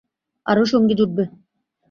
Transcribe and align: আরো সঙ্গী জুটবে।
আরো 0.45 0.63
সঙ্গী 0.65 0.93
জুটবে। 0.99 1.23